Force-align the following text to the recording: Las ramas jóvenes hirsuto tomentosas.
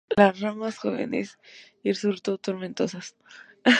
Las 0.17 0.39
ramas 0.39 0.79
jóvenes 0.79 1.37
hirsuto 1.83 2.39
tomentosas. 2.39 3.15